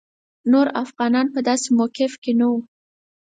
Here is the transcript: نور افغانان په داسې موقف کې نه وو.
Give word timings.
نور 0.51 0.67
افغانان 0.83 1.25
په 1.35 1.39
داسې 1.47 1.67
موقف 1.77 2.11
کې 2.23 2.31
نه 2.39 2.45
وو. 2.51 2.59